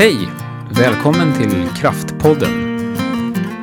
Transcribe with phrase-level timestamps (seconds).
[0.00, 0.28] Hej!
[0.70, 2.50] Välkommen till Kraftpodden.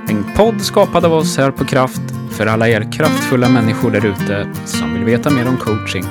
[0.10, 2.02] En podd skapad av oss här på Kraft
[2.32, 6.04] för alla er kraftfulla människor där ute som vill veta mer om coaching.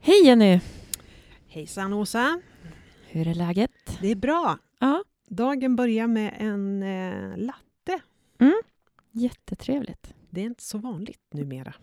[0.00, 0.60] Hej Jenny!
[1.48, 2.40] Hejsan Åsa!
[3.08, 3.98] Hur är läget?
[4.00, 4.58] Det är bra.
[4.80, 8.02] Ja, Dagen börjar med en eh, latte.
[9.12, 10.14] jättetrevligt.
[10.32, 11.74] Det är inte så vanligt numera.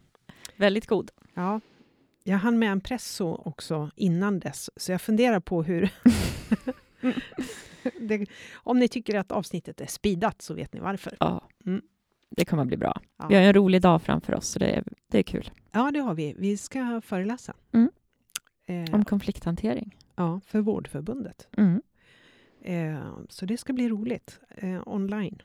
[0.56, 1.10] Väldigt god.
[1.34, 1.60] Ja,
[2.24, 5.90] jag hann med en presso också innan dess, så jag funderar på hur...
[8.00, 11.16] det, om ni tycker att avsnittet är speedat så vet ni varför.
[11.20, 11.82] Ja, Mm.
[12.30, 13.00] det kommer bli bra.
[13.16, 13.26] Ja.
[13.28, 15.50] Vi har en rolig dag framför oss, så det är, det är kul.
[15.72, 16.34] Ja, det har vi.
[16.38, 17.54] Vi ska föreläsa.
[17.72, 17.90] Mm.
[18.66, 19.96] Eh, Om konflikthantering.
[20.16, 21.48] ja, för Vårdförbundet.
[21.56, 21.82] Mm.
[22.62, 24.40] Eh, så det ska bli roligt.
[24.56, 25.42] Eh, online.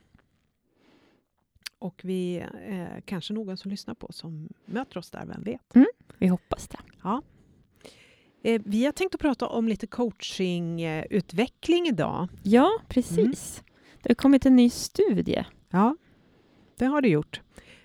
[1.80, 2.36] Och vi
[2.66, 5.60] eh, kanske någon som lyssnar på som möter oss där, vem vet?
[6.18, 6.78] Vi hoppas det.
[8.42, 12.28] Eh, vi har tänkt att prata om lite coachingutveckling idag.
[12.42, 13.62] Ja, precis.
[14.02, 15.44] Det har kommit en ny studie.
[15.70, 15.96] Ja,
[16.76, 17.40] det har det gjort.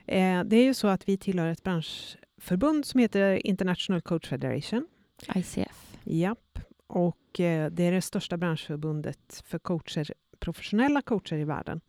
[0.05, 4.87] Eh, det är ju så att vi tillhör ett branschförbund som heter International Coach Federation.
[5.35, 5.97] ICF.
[6.03, 6.59] Japp.
[6.87, 11.81] Och eh, det är det största branschförbundet för coacher, professionella coacher i världen.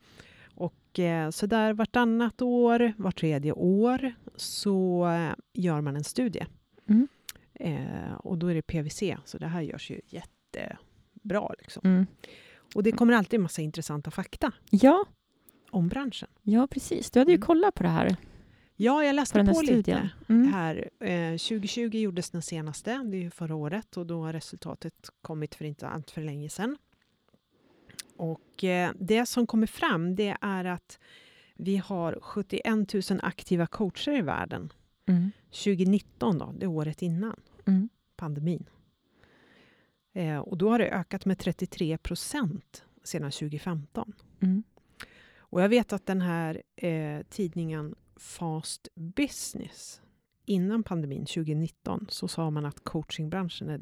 [0.98, 6.47] Eh, så där vartannat år, var tredje år, så eh, gör man en studie.
[6.89, 7.08] Mm.
[7.55, 11.50] Eh, och då är det PVC, så det här görs ju jättebra.
[11.58, 11.80] Liksom.
[11.84, 12.06] Mm.
[12.74, 15.05] Och det kommer alltid en massa intressanta fakta Ja,
[15.70, 16.28] om branschen.
[16.42, 17.11] ja, precis.
[17.11, 17.47] Du hade ju Mm.
[17.47, 18.17] kollat på det här,
[18.78, 19.77] Ja, jag på läste på studien.
[19.77, 20.52] lite Mm.
[20.52, 20.91] här.
[21.00, 25.55] Eh, 2020 gjordes den senaste, det är ju förra året och då har resultatet kommit
[25.55, 26.77] för inte allt för länge sedan.
[28.17, 30.98] Och eh, det som kommer fram det är att
[31.55, 34.73] vi har 71 000 aktiva coacher i världen.
[35.07, 35.30] Mm.
[35.51, 37.89] 2019 då, det året innan Mm.
[38.17, 38.68] pandemin.
[40.13, 44.13] Eh, och då har det ökat med 33 procent sedan 2015.
[44.40, 44.63] Mm.
[45.39, 50.01] Och jag vet att den här eh, tidningen Fast Business
[50.45, 53.80] innan pandemin 2019 så sa man att coachingbranschen är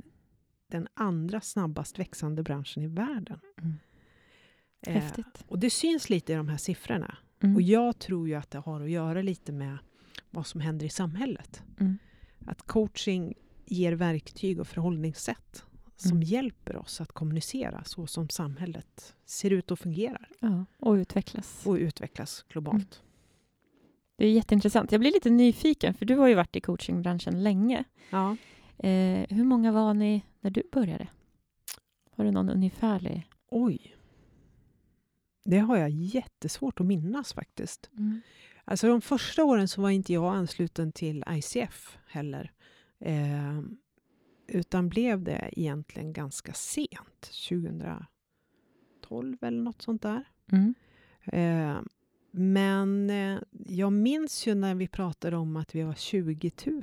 [0.66, 3.40] den andra snabbast växande branschen i världen.
[3.62, 3.74] Mm.
[4.86, 5.44] Eh, Häftigt.
[5.48, 7.16] och det syns lite i de här siffrorna.
[7.42, 7.56] Mm.
[7.56, 9.78] Och jag tror ju att det har att göra lite med
[10.30, 11.62] vad som händer i samhället.
[11.80, 11.98] Mm.
[12.46, 13.34] Att coaching
[13.66, 15.64] ger verktyg och förhållningssätt
[15.96, 16.22] som Mm.
[16.22, 21.66] hjälper oss att kommunicera så som samhället ser ut och fungerar Ja, och utvecklas.
[21.66, 23.02] och utvecklas globalt.
[24.16, 24.92] Det är jätteintressant.
[24.92, 27.84] Jag blir lite nyfiken, för du har ju varit i coachingbranschen länge.
[28.10, 28.36] Ja.
[28.78, 31.08] Eh, hur många var ni när du började?
[32.16, 33.28] Har du någon ungefärlig?
[33.50, 33.93] Oj.
[35.44, 37.90] Det har jag jättesvårt att minnas faktiskt.
[37.96, 38.20] Mm.
[38.64, 42.52] Alltså de första åren så var inte jag ansluten till ICF heller.
[42.98, 43.60] Eh,
[44.46, 50.24] utan blev det egentligen ganska sent, 2012 eller något sånt där.
[50.52, 50.74] Mm.
[51.24, 51.82] Eh,
[52.30, 56.82] men eh, jag minns ju när vi pratade om att vi var 20 000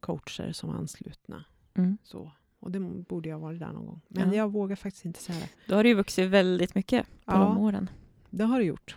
[0.00, 1.44] coacher som var anslutna.
[1.74, 1.98] Mm.
[2.02, 2.32] Så.
[2.62, 4.00] Och det borde jag ha varit där någon gång.
[4.08, 4.34] Men Ja.
[4.34, 5.48] jag vågar faktiskt inte säga det.
[5.68, 7.38] Då har det ju vuxit väldigt mycket på Ja.
[7.38, 7.90] de åren.
[8.30, 8.96] Det har det gjort.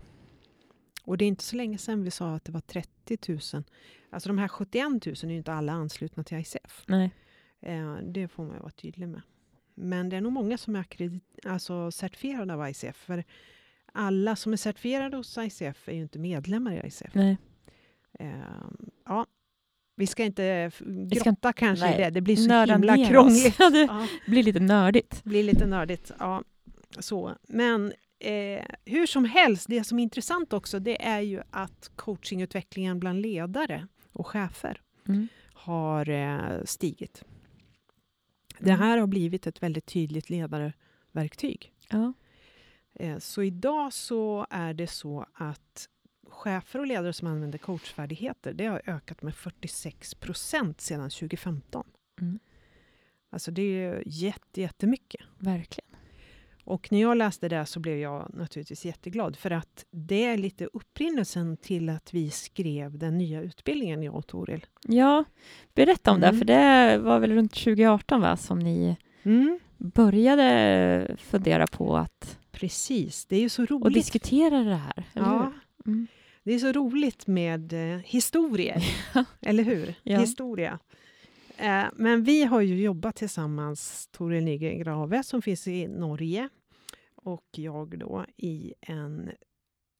[1.03, 3.17] Och det är inte så länge sedan vi sa att det var 30
[3.53, 3.63] 000.
[4.09, 6.83] Alltså de här 71 000 är ju inte alla anslutna till ICF.
[6.87, 7.11] Nej.
[7.61, 9.21] Eh, det får man ju vara tydlig med.
[9.75, 10.85] Men det är nog många som är
[11.45, 12.95] alltså certifierade av ICF.
[12.95, 13.23] För
[13.93, 17.13] alla som är certifierade hos ICF är ju inte medlemmar i ICF.
[17.15, 17.37] Nej.
[18.19, 18.29] Eh,
[19.05, 19.25] ja,
[19.95, 20.81] vi ska inte f-
[21.15, 22.09] ska grotta kanske nej, i det.
[22.09, 23.55] Det blir så Nörda himla krångligt.
[23.59, 24.07] Ja, det Ja.
[24.27, 25.23] blir lite nördigt.
[25.23, 26.11] blir lite nördigt.
[26.19, 26.43] Ja,
[26.99, 27.35] så.
[27.47, 32.99] Men eh, hur som helst, det som är intressant också det är ju att coachingutvecklingen
[32.99, 35.27] bland ledare och chefer Mm.
[35.53, 37.23] har eh, stigit.
[38.59, 41.71] Det här har blivit ett väldigt tydligt ledarverktyg.
[41.89, 42.13] Ja.
[42.99, 45.89] Eh, så idag så är det så att
[46.29, 51.87] chefer och ledare som använder coachfärdigheter det har ökat med 46 procent sedan 2015.
[52.21, 52.39] Mm.
[53.29, 55.21] Alltså det är jätte, jättemycket.
[55.37, 55.89] Verkligen.
[56.63, 60.65] Och när jag läste det så blev jag naturligtvis jätteglad för att det är lite
[60.73, 64.65] upprinnelsen till att vi skrev den nya utbildningen, jag och Toril.
[64.81, 65.23] Ja,
[65.73, 66.39] berätta om det, Mm.
[66.39, 68.97] för det var väl runt 2018 va, som ni
[69.77, 73.85] började fundera på att Precis, det är ju så roligt.
[73.85, 75.03] och diskutera det här.
[75.13, 75.51] Eller ja,
[75.85, 75.91] hur?
[75.93, 76.07] Mm.
[76.45, 78.83] Det är så roligt med eh, historier,
[79.41, 79.95] eller hur?
[80.03, 80.19] Ja.
[80.19, 80.79] Historia.
[81.57, 86.49] Eh, men vi har ju jobbat tillsammans, Toril Nygren Grave som finns i Norge
[87.15, 89.31] och jag då i en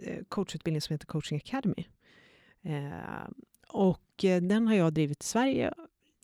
[0.03, 1.85] eh, coachutbildning som heter Coaching Academy
[2.65, 3.27] Eh,
[3.67, 5.73] och eh, den har jag drivit i Sverige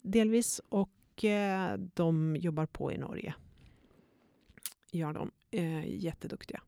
[0.02, 3.34] delvis och eh, de jobbar på i Norge.
[4.92, 5.32] Gör de.
[5.52, 6.62] Eh, jätteduktiga.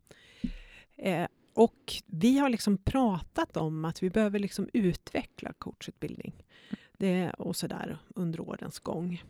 [1.53, 6.43] Och vi har liksom pratat om att vi behöver liksom utveckla coachutbildning.
[6.97, 9.23] Det, och sådär under årens gång.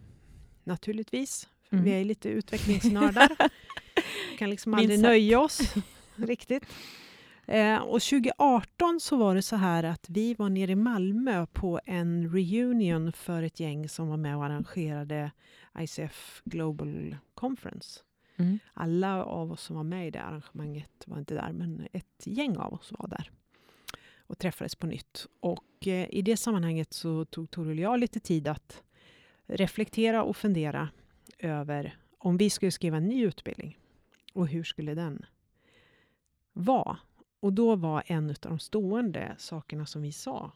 [0.63, 1.49] Naturligtvis.
[1.71, 1.83] Mm.
[1.83, 3.37] Vi är lite utvecklingsnördar.
[4.37, 5.75] kan liksom aldrig Minst nöja oss
[6.15, 6.63] riktigt.
[7.45, 11.79] Eh, och 2018 så var det så här att vi var nere i Malmö på
[11.85, 15.31] en reunion för ett gäng som var med och arrangerade
[15.79, 17.99] ICF Global Conference.
[18.43, 18.59] Mm.
[18.73, 22.57] Alla av oss som var med i det arrangemanget var inte där, men ett gäng
[22.57, 23.31] av oss var där
[24.27, 25.27] och träffades på nytt.
[25.39, 28.83] Och eh, i det sammanhanget så tog Toril och jag lite tid att
[29.47, 30.89] reflektera och fundera
[31.39, 33.77] över om vi skulle skriva en ny utbildning
[34.33, 35.25] och hur skulle den
[36.53, 36.97] vara?
[37.39, 40.51] Och då var en av de stående sakerna som vi sa,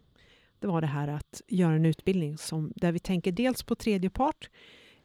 [0.59, 4.09] det var det här att göra en utbildning som, där vi tänker dels på tredje
[4.09, 4.49] part,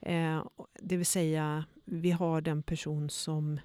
[0.01, 0.45] eh,
[0.81, 3.61] det vill säga vi har den person som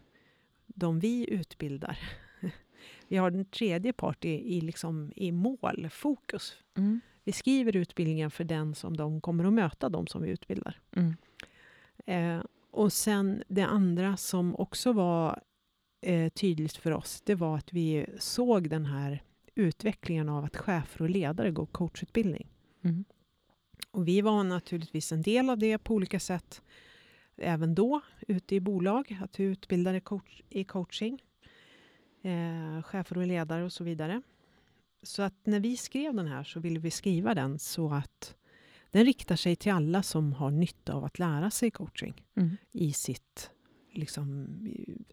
[0.67, 1.99] de vi utbildar.
[3.07, 6.53] Vi har den tredje part i, i, liksom, i mål, fokus.
[6.77, 7.01] Mm.
[7.23, 10.79] Vi skriver utbildningen för den som de kommer att möta, de som vi utbildar.
[10.95, 11.15] Mm.
[12.05, 15.41] Eh, och sen det andra som också var
[16.01, 19.23] eh, tydligt för oss, det var att vi såg den här
[19.55, 22.47] utvecklingen av att chefer och ledare går coachutbildning.
[22.81, 23.05] Mm.
[23.91, 26.61] Och vi var naturligtvis en del av det på olika sätt
[27.37, 31.23] även då, ute i bolag, att vi utbildade coach, i coaching.
[32.21, 34.21] Eh, chefer och ledare och så vidare.
[35.03, 38.35] Så att när vi skrev den här så ville vi skriva den så att
[38.91, 42.57] den riktar sig till alla som har nytta av att lära sig coaching Mm.
[42.71, 43.51] i sitt,
[43.93, 44.47] liksom,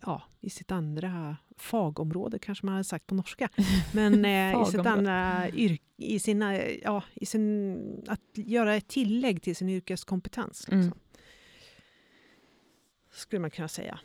[0.03, 3.49] ja, i sitt andra fagområde, kanske man hade sagt på norska.
[3.94, 9.43] Men eh, i sitt andra yrke, i sina, ja, i sin, att göra ett tillägg
[9.43, 10.61] till sin yrkeskompetens.
[10.61, 10.81] Liksom.
[10.81, 10.99] Mm.
[13.14, 14.00] Skulle man kunna säga.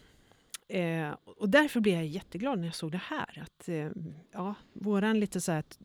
[0.68, 3.44] Eh, och därför blev jag jätteglad när jag såg det här.
[3.44, 3.90] Att eh,
[4.32, 5.80] ja, våran lite så här, att,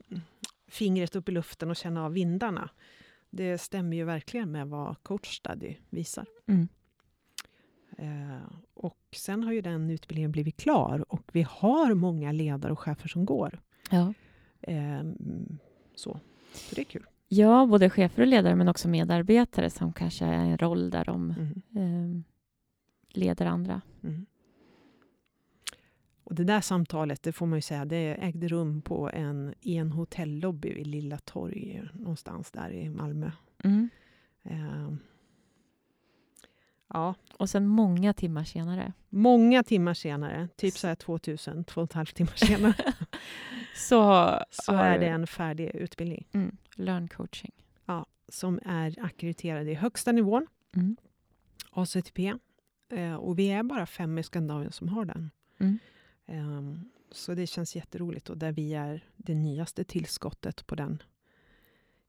[0.68, 2.70] fingret upp i luften och känna av vindarna.
[3.30, 6.26] Det stämmer ju verkligen med vad Coach Study visar.
[6.46, 6.68] Mm.
[7.98, 8.42] Eh,
[8.74, 13.08] och sen har ju den utbildningen blivit klar och vi har många ledare och chefer
[13.08, 13.60] som går.
[13.90, 14.14] Ja.
[14.60, 15.58] Eh, mm,
[15.94, 16.20] så.
[16.54, 17.06] så det är kul.
[17.28, 21.30] ja, både chefer och ledare men också medarbetare som kanske är en roll där de
[21.30, 22.33] Mm, eh,
[23.16, 23.80] leder andra.
[24.02, 24.26] mm.
[26.26, 29.76] Och det där samtalet, det får man ju säga, det ägde rum på en, i
[29.76, 33.30] en hotellobby vid Lilla torg någonstans där i Malmö.
[33.64, 33.88] Mm.
[34.42, 34.92] Eh,
[36.88, 41.84] ja, Och sen många timmar senare många timmar senare, typ så här 2000, två och
[41.84, 42.74] ett halvt timmar senare,
[43.76, 46.26] så, så är det en färdig utbildning.
[46.32, 47.52] mm, learn coaching.
[48.28, 50.46] som är ackrediterad i högsta nivån,
[50.76, 50.96] Mm.
[51.70, 52.34] ACTP.
[52.94, 55.30] Eh, och vi är bara fem i Skandinavien som har den.
[55.58, 55.78] Mm.
[56.26, 61.02] Ehm, så det känns jätteroligt och där vi är det nyaste tillskottet på den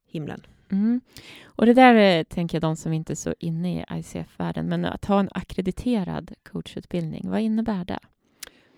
[0.06, 0.46] himlen.
[0.68, 1.00] Mm.
[1.44, 4.84] Och det där är, tänker jag, de som inte är så inne i ICF-världen, men
[4.84, 8.00] att ha en akkrediterad coachutbildning, vad innebär det?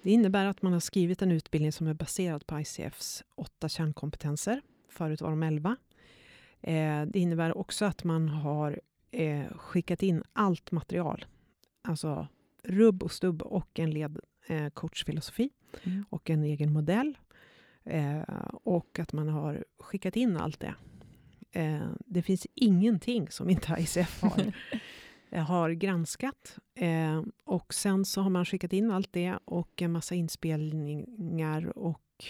[0.03, 4.61] Det innebär att man har skrivit en utbildning som är baserad på ICFs åtta kärnkompetenser.
[4.89, 5.77] Förut var de elva.
[6.61, 8.81] Eh, det innebär också att man har
[9.11, 11.25] eh, skickat in allt material.
[11.83, 12.29] Alltså
[12.63, 15.51] rubb och stubb och en led eh, coachfilosofi
[15.85, 16.05] Mm.
[16.11, 17.19] och en egen modell.
[17.85, 18.23] Eh,
[18.63, 20.75] och att man har skickat in allt det.
[21.53, 24.53] Eh, det finns ingenting som inte ICF har,
[25.31, 26.59] eh, har granskat.
[26.75, 32.25] Eh, och sen så har man skickat in allt det och en massa inspelningar och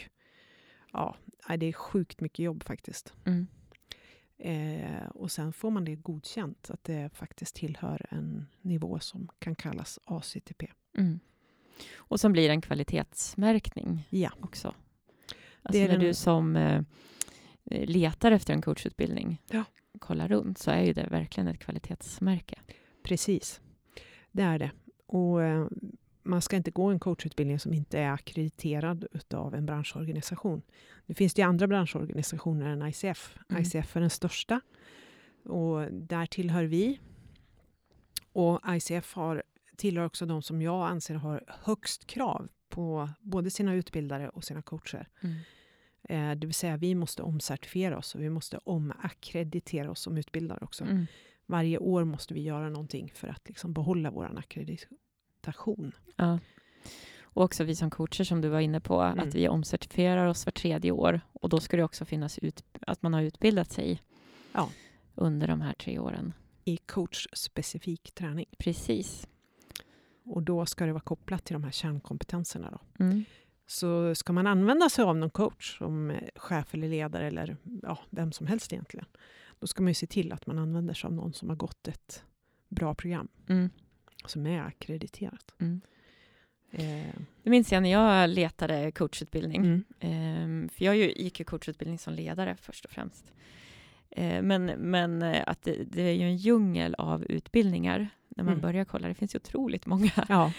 [0.92, 1.16] ja,
[1.58, 3.12] det är sjukt mycket jobb faktiskt.
[3.24, 3.46] Mm.
[4.40, 9.54] Eh, och sen får man det godkänt att det faktiskt tillhör en nivå som kan
[9.54, 10.66] kallas ACTP.
[10.98, 11.20] Mm.
[11.96, 14.30] Och som blir en kvalitetsmärkning Ja.
[14.40, 14.74] också.
[15.28, 16.82] Det Alltså är när den- du som eh,
[17.64, 19.64] letar efter en coachutbildning Ja.
[19.98, 22.58] kollar runt så är ju det verkligen ett kvalitetsmärke.
[23.02, 23.60] Precis,
[24.32, 24.70] det är det.
[25.06, 25.66] Och eh,
[26.28, 30.62] man ska inte gå en coachutbildning som inte är akkrediterad av en branschorganisation.
[31.06, 33.38] Nu finns det ju andra branschorganisationer än ICF.
[33.48, 33.62] Mm.
[33.62, 34.60] ICF är den största
[35.44, 37.00] och där tillhör vi.
[38.32, 39.42] Och ICF har,
[39.76, 44.62] tillhör också de som jag anser har högst krav på både sina utbildare och sina
[44.62, 45.08] coacher.
[45.20, 45.36] Mm.
[46.02, 50.58] Eh, det vill säga vi måste omcertifiera oss och vi måste omackreditera oss som utbildare
[50.62, 50.84] också.
[50.84, 51.06] Mm.
[51.46, 54.28] Varje år måste vi göra någonting för att liksom behålla vår
[55.48, 55.92] ackreditation.
[56.16, 56.38] Ja.
[57.22, 59.28] Och också vi som coacher, som du var inne på, Mm.
[59.28, 61.20] att vi omcertifierar oss var tredje år.
[61.32, 64.02] Och då ska det också finnas ut, att man har utbildat sig
[64.52, 64.70] Ja.
[65.14, 66.32] under de här tre åren.
[66.64, 68.46] I coachspecifik träning.
[68.58, 69.28] Precis.
[70.24, 72.70] Och då ska det vara kopplat till de här kärnkompetenserna.
[72.70, 73.04] Då.
[73.04, 73.24] Mm.
[73.66, 77.98] Så ska man använda sig av någon coach som eh, chef eller ledare eller ja,
[78.10, 79.06] vem som helst egentligen.
[79.60, 81.88] Då ska man ju se till att man använder sig av någon som har gått
[81.88, 82.24] ett
[82.68, 83.70] bra program Mm.
[84.26, 85.54] Som är akkrediterat.
[85.58, 85.80] Mm.
[86.70, 89.60] Eh, Det minns jag när jag letade coachutbildning.
[89.60, 89.84] mm.
[90.00, 93.32] Ehm, för jag gick ju coachutbildning som ledare först och främst.
[94.10, 98.52] Eh, men, men eh, att det, det är ju en djungel av utbildningar när man
[98.54, 98.62] Mm.
[98.62, 99.08] börjar kolla.
[99.08, 100.10] Det finns ju otroligt många.
[100.28, 100.52] Ja.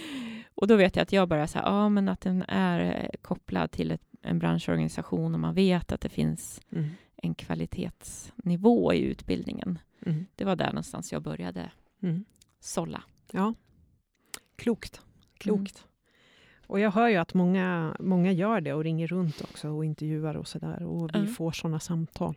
[0.55, 3.71] Och då vet jag att jag börjar säga, ja men att den är eh, kopplad
[3.71, 6.89] till ett, en branschorganisation och man vet att det finns Mm.
[7.15, 9.79] en kvalitetsnivå i utbildningen.
[10.05, 10.25] Mm.
[10.35, 11.71] Det var där någonstans jag började
[12.03, 12.25] Mm.
[12.59, 13.03] sålla.
[13.31, 13.53] Ja,
[14.55, 15.01] klokt.
[15.37, 15.85] Klokt.
[16.67, 20.35] Och jag hör ju att många, många gör det och ringer runt också och intervjuar
[20.37, 20.83] och sådär.
[20.83, 21.31] Och vi Mm.
[21.33, 22.35] får sådana samtal.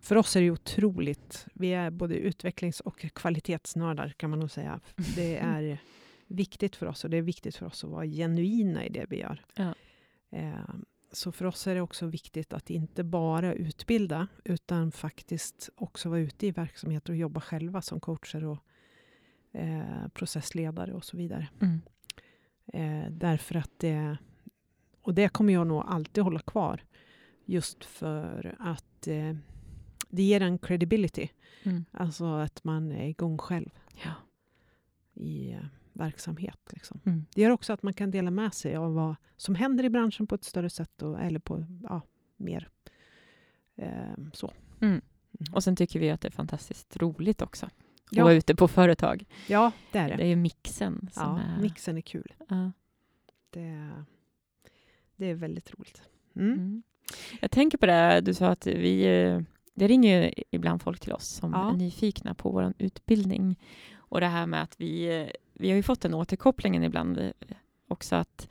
[0.00, 1.46] För oss är det otroligt.
[1.54, 4.80] Vi är både utvecklings och kvalitetsnördar kan man nog säga.
[5.16, 5.78] Det är
[6.26, 9.20] viktigt för oss och det är viktigt för oss att vara genuina i det vi
[9.20, 9.44] gör.
[9.54, 9.74] Ja.
[10.30, 10.74] Eh,
[11.14, 16.20] Så för oss är det också viktigt att inte bara utbilda utan faktiskt också vara
[16.20, 18.58] ute i verksamheter och jobba själva som coacher och
[19.52, 21.48] eh, processledare och så vidare.
[21.60, 21.80] Mm.
[22.66, 24.16] Eh, därför att det,
[25.02, 26.84] och det kommer jag nog alltid hålla kvar.
[27.44, 29.36] Just för att eh,
[30.08, 31.28] det ger en credibility.
[31.62, 31.84] Mm.
[31.90, 33.70] Alltså att man är igång själv
[34.04, 34.12] Ja.
[35.14, 36.58] i eh, verksamhet.
[36.70, 37.00] Liksom.
[37.04, 37.26] Mm.
[37.34, 40.26] Det gör också att man kan dela med sig av vad som händer i branschen
[40.26, 41.02] på ett större sätt.
[41.02, 42.02] Och, eller på ja,
[42.36, 42.68] mer
[43.76, 44.52] eh, så.
[44.80, 45.00] Mm.
[45.40, 45.54] Mm.
[45.54, 47.68] Och sen tycker vi att det är fantastiskt roligt också.
[48.18, 48.24] Ja.
[48.24, 49.24] vara ute på företag.
[49.48, 50.24] Ja, det är Det det.
[50.26, 51.62] är mixen som Ja, är...
[51.62, 52.32] mixen är kul.
[52.48, 52.72] Ja.
[53.50, 53.90] Det,
[55.16, 56.02] det är väldigt roligt.
[56.36, 56.52] Mm.
[56.52, 56.82] Mm.
[57.40, 59.02] Jag tänker på det, du sa att vi...
[59.24, 59.40] eh,
[59.74, 61.70] Det ringer ibland folk till oss som Ja.
[61.72, 63.58] är nyfikna på vår utbildning.
[63.96, 65.20] Och det här med att vi...
[65.20, 67.30] eh, Vi har ju fått den återkopplingen ibland eh,
[67.88, 68.48] också att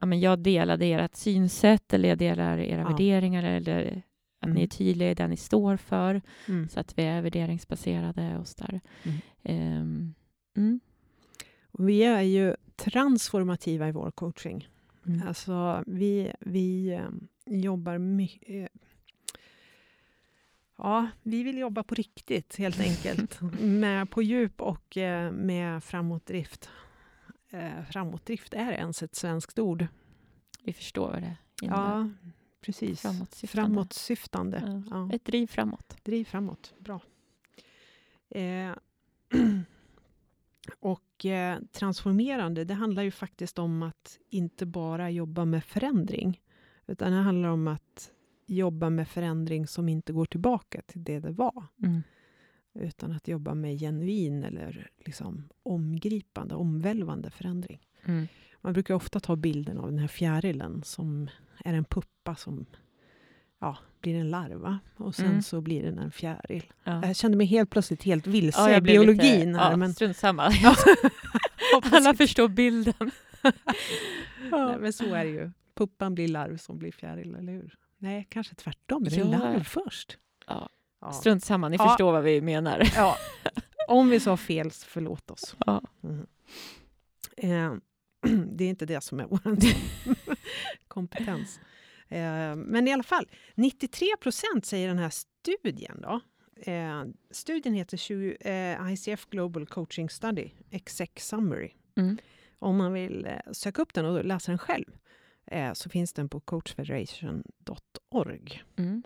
[0.00, 2.88] ja, men jag delade ert synsätt eller jag delar era Ja.
[2.88, 4.02] värderingar eller
[4.42, 4.54] att Mm.
[4.56, 6.68] ni är tydliga i det ni står för Mm.
[6.68, 8.80] så att vi är värderingsbaserade och så där.
[9.02, 9.18] Mm.
[9.42, 10.80] Ehm.
[11.70, 14.68] Och Vi är ju transformativa i vår coaching.
[15.06, 15.28] Mm.
[15.28, 17.08] Alltså, vi, vi eh,
[17.46, 18.68] jobbar mycket...
[20.78, 23.40] Ja, vi vill jobba på riktigt helt enkelt.
[23.60, 26.70] med, på djup och eh, med framåtdrift.
[27.50, 29.86] Eh, framåtdrift, är ens ett svenskt ord?
[30.64, 31.78] Vi förstår vad det innebär.
[31.82, 32.10] Ja,
[32.62, 33.00] precis.
[33.00, 33.48] Framåtsyftande.
[33.48, 34.62] Framåtsyftande.
[34.66, 34.82] Ja.
[34.90, 35.14] Ja.
[35.16, 35.96] Ett driv framåt.
[36.02, 36.74] Driv framåt.
[36.78, 37.00] Bra.
[38.28, 38.72] Eh,
[40.80, 46.40] och eh, transformerande, det handlar ju faktiskt om att inte bara jobba med förändring.
[46.86, 48.12] Utan det handlar om att
[48.46, 51.66] jobba med förändring som inte går tillbaka till det det var.
[51.82, 52.02] Mm.
[52.74, 57.86] Utan att jobba med genuin eller liksom omgripande, omvälvande förändring.
[58.04, 58.28] Mm.
[58.60, 61.28] Man brukar ofta ta bilden av den här fjärilen som
[61.64, 62.66] är en puppa som
[63.60, 64.78] ja, blir en larva.
[64.96, 65.42] Och sen Mm.
[65.42, 66.72] så blir den en fjäril.
[66.84, 67.06] Ja.
[67.06, 69.48] Jag kände mig helt plötsligt helt vilse Ja, i biologin.
[69.48, 70.50] lite, här, ja, men, Strunt samma.
[70.52, 70.74] Ja.
[71.92, 73.10] Alla förstår bilden.
[74.50, 75.50] Nej, men så är det ju.
[75.74, 77.74] Puppan blir larv som blir fjäril, eller hur?
[77.98, 79.06] Nej, kanske tvärtom.
[79.06, 79.24] Är det Ja.
[79.24, 80.18] larv först?
[81.12, 82.82] Strunt samma, ni förstår vad vi menar.
[83.88, 85.56] Om vi sa fel, så förlåt oss.
[86.02, 86.26] Mm.
[87.36, 87.74] Eh,
[88.56, 89.38] det är inte det som är vår
[90.88, 91.60] kompetens.
[92.08, 96.02] Eh, men i alla fall, 93 procent säger den här studien.
[96.02, 96.20] Då.
[96.70, 101.72] Eh, studien heter 20, eh, ICF Global Coaching Study, Exec Summary.
[101.96, 102.18] Mm.
[102.58, 104.92] Om man vill söka upp den och läsa den själv
[105.74, 108.62] så finns den på coachfederation.org.
[108.76, 109.02] Mm.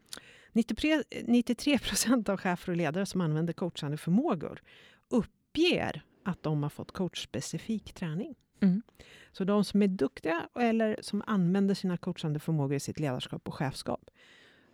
[0.53, 4.63] 93, 93 procent av chefer och ledare som använder coachande förmågor
[5.09, 8.35] uppger att de har fått coachspecifik träning.
[8.61, 8.83] Mm.
[9.33, 13.55] Så de som är duktiga eller som använder sina coachande förmågor i sitt ledarskap och
[13.55, 14.11] chefskap,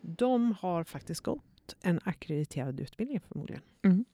[0.00, 3.62] de har faktiskt gått en akkrediterad utbildning förmodligen.
[3.82, 4.04] Mm.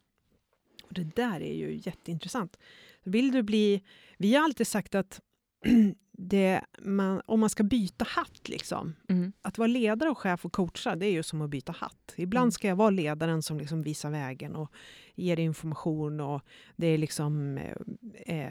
[0.83, 2.59] Och det där är ju jätteintressant.
[3.03, 3.83] Vill du bli...
[4.19, 5.21] Vi har alltid sagt att
[6.13, 9.33] det, man, om man ska byta hatt, liksom, Mm.
[9.43, 12.15] att vara ledare och chef och coacha, det är ju som att byta hatt.
[12.17, 12.53] Ibland Mm.
[12.53, 14.73] ska jag vara ledaren som liksom visar vägen och
[15.15, 16.43] ger information och
[16.77, 17.59] det är liksom
[18.27, 18.51] eh,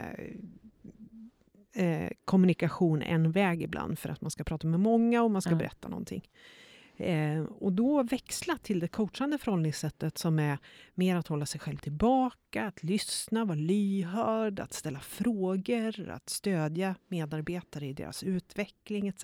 [1.78, 5.52] eh, kommunikation en väg ibland för att man ska prata med många och man ska
[5.52, 5.58] Ja.
[5.58, 6.30] berätta någonting.
[6.98, 10.58] Eh, och då växla till det coachande förhållningssättet som är
[10.94, 16.96] mer att hålla sig själv tillbaka, att lyssna, vara lyhörd, att ställa frågor, att stödja
[17.08, 19.24] medarbetare i deras utveckling etc.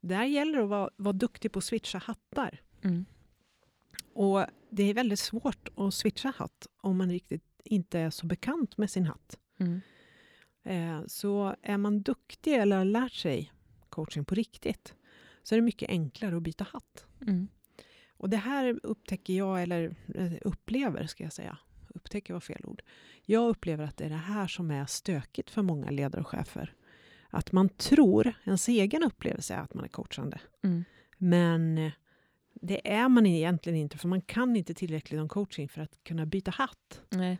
[0.00, 2.60] Där gäller det att vara, vara duktig på att switcha hattar.
[2.84, 3.04] Mm.
[4.14, 8.78] Och det är väldigt svårt att switcha hatt om man riktigt inte är så bekant
[8.78, 9.38] med sin hatt.
[9.60, 9.80] Mm.
[10.64, 13.52] Eh, så är man duktig eller har lärt sig
[13.88, 14.94] coaching på riktigt
[15.42, 17.06] så är det mycket enklare att byta hatt.
[17.22, 17.48] Mm.
[18.16, 21.58] Och det här upptäcker jag, eller eh, upplever ska jag säga.
[21.88, 22.82] Upptäcker var fel ord.
[23.22, 26.74] Jag upplever att det är det här som är stökigt för många ledare och chefer.
[27.30, 30.40] Att man tror, ens egen upplevelse är att man är coachande.
[30.62, 30.84] Mm.
[31.18, 31.92] Men eh,
[32.54, 36.26] det är man egentligen inte, för man kan inte tillräckligt om coaching för att kunna
[36.26, 37.02] byta hatt.
[37.10, 37.38] Nej.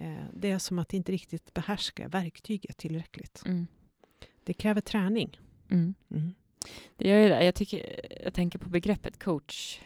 [0.00, 3.42] Eh, Det är som att inte riktigt behärska verktyget tillräckligt.
[3.46, 3.66] Mm.
[4.44, 5.40] Det kräver träning.
[5.70, 5.94] Mm.
[6.10, 6.34] Mm.
[6.96, 7.44] Det gör ju det.
[7.44, 9.80] Jag, tycker, jag tänker på begreppet coach,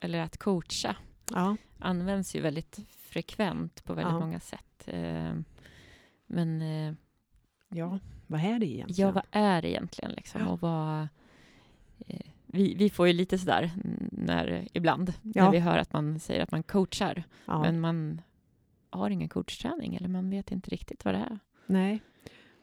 [0.00, 0.96] eller att coacha,
[1.30, 4.20] Ja, används ju väldigt frekvent på väldigt Ja.
[4.20, 4.84] många sätt.
[4.88, 5.34] Eh,
[6.26, 6.94] Men eh,
[7.68, 9.08] ja, vad är det egentligen?
[9.08, 10.12] ja, vad är det egentligen?
[10.12, 10.40] Liksom?
[10.40, 10.48] Ja.
[10.48, 11.08] Och vad,
[12.46, 13.70] vi, vi får ju lite sådär
[14.12, 18.22] när, ibland när vi hör att man säger att man coachar, men man
[18.96, 21.38] har ingen coachträning eller man vet inte riktigt vad det är.
[21.66, 22.00] Nej.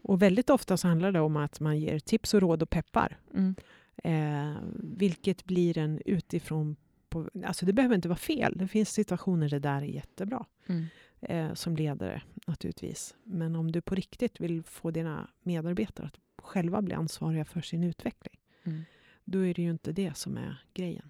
[0.02, 3.18] Och väldigt ofta så handlar det om att man ger tips och råd och peppar.
[3.34, 3.56] Mm.
[4.04, 6.76] Eh, vilket blir en utifrån...
[7.10, 8.54] På, alltså det behöver inte vara fel.
[8.58, 10.46] Det finns situationer där det där är jättebra.
[10.68, 10.86] Mm.
[11.22, 13.16] Eh, som ledare naturligtvis.
[13.24, 17.84] Men om du på riktigt vill få dina medarbetare att själva bli ansvariga för sin
[17.84, 18.40] utveckling.
[18.64, 18.82] Mm.
[19.24, 21.10] Då är det ju inte det som är grejen.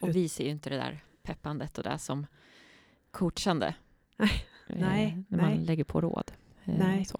[0.00, 2.26] Och Ut- vi ser ju inte det där peppandet och det som
[3.10, 3.74] coachande.
[4.16, 5.56] Nej, Eh, nej, När nej.
[5.56, 6.32] man lägger på råd.
[6.64, 7.04] eh, Nej.
[7.04, 7.18] Så.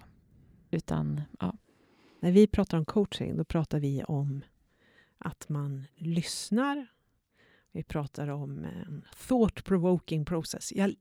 [0.71, 1.53] Utan, ja.
[2.19, 4.41] När vi pratar om coaching, då pratar vi om
[5.17, 6.87] att man lyssnar.
[7.71, 10.73] Vi pratar om en thought-provoking process.
[10.75, 10.95] Jag,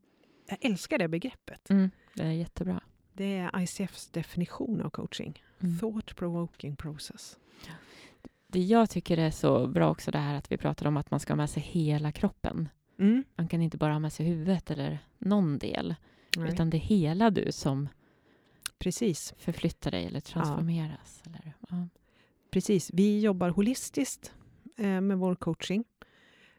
[0.48, 1.70] jag älskar det begreppet.
[1.70, 2.80] Mm, det är jättebra.
[3.12, 5.42] Det är ICFs definition av coaching.
[5.60, 5.78] Mm.
[5.78, 7.38] Thought-provoking process.
[8.46, 11.20] Det jag tycker är så bra också det här att vi pratar om att man
[11.20, 12.68] ska ha med sig hela kroppen.
[13.00, 13.24] Mm.
[13.36, 15.94] Man kan inte bara ha med sig huvudet eller någon del,
[16.36, 16.52] Nej.
[16.52, 17.88] utan det är hela du som
[18.78, 21.22] Precis, förflyttar dig eller transformeras.
[21.26, 21.88] Eller, ja.
[22.50, 22.90] precis.
[22.94, 24.32] Vi jobbar holistiskt
[24.76, 25.84] eh, med vår coaching.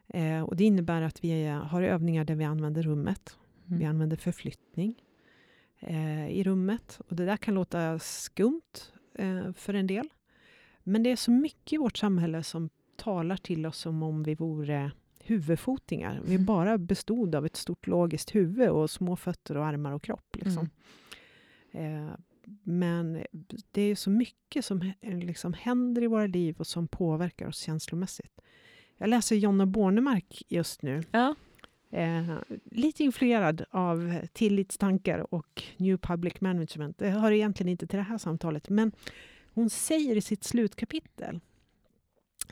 [0.08, 3.38] Eh, och det innebär att vi har övningar där vi använder rummet.
[3.64, 3.90] Vi Mm.
[3.90, 5.02] använder förflyttning
[5.80, 7.00] eh, i rummet.
[7.08, 10.08] Och det där kan låta skumt eh, för en del.
[10.82, 14.34] Men det är så mycket i vårt samhälle som talar till oss som om vi
[14.34, 14.92] vore
[15.32, 16.20] huvudfotingar.
[16.24, 16.44] Vi Mm.
[16.46, 20.36] bara bestod av ett stort logiskt huvud och små fötter och armar och kropp.
[20.36, 20.68] Liksom.
[21.72, 22.06] Mm.
[22.08, 22.14] Eh,
[22.62, 23.22] men
[23.70, 28.40] det är så mycket som liksom händer i våra liv och som påverkar oss känslomässigt.
[28.98, 31.02] Jag läser Jonna Bornemark just nu.
[31.10, 31.34] Ja.
[31.90, 36.98] Eh, lite influerad av tillitstankar och New Public Management.
[36.98, 38.92] Det hör egentligen inte till det här samtalet, men
[39.54, 41.40] hon säger i sitt slutkapitel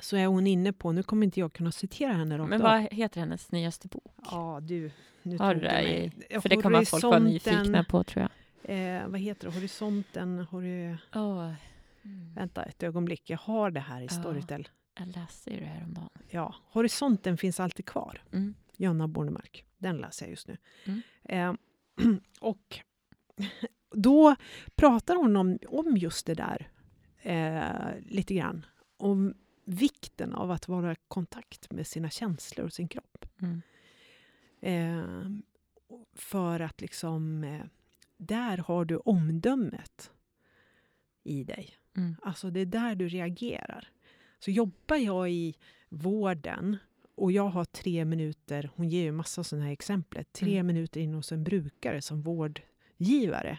[0.00, 2.80] så är hon inne på, nu kommer inte jag kunna citera henne rakt Men vad
[2.92, 4.14] heter hennes nyaste bok?
[4.30, 4.90] Ja, du.
[5.22, 6.12] Nu Har du det mig.
[6.40, 8.30] För det kommer folk vara nyfikna på, tror jag.
[8.62, 9.54] Eh, vad heter det?
[9.54, 10.38] Horisonten...
[10.50, 10.96] Hori...
[11.14, 11.52] Oh.
[12.34, 14.08] Vänta ett ögonblick, jag har det här i.
[14.08, 14.68] Storytel.
[14.98, 16.08] Jag läste ju det här om dagen.
[16.28, 18.22] Ja, Horisonten finns alltid kvar.
[18.32, 18.54] Mm.
[18.76, 19.64] Jonna Bornemark.
[19.78, 20.56] Den läser jag just nu.
[20.84, 21.02] Mm.
[21.24, 21.54] Eh,
[22.40, 22.80] och
[23.94, 24.36] då
[24.74, 26.68] pratar hon om, om just det där
[27.22, 28.66] eh, lite grann.
[28.96, 33.26] Om vikten av att vara i kontakt med sina känslor och sin kropp.
[33.42, 33.62] Mm.
[34.60, 35.30] Eh,
[36.14, 37.64] för att liksom, eh,
[38.16, 40.10] där har du omdömet
[41.22, 41.76] i dig.
[41.96, 42.16] Mm.
[42.22, 43.88] Alltså det är där du reagerar.
[44.38, 45.54] Så jobbar jag i
[45.88, 46.76] vården
[47.14, 50.66] och jag har tre minuter, hon ger ju massa sådana här exempel, tre Mm.
[50.66, 53.58] minuter in hos en brukare som vårdgivare.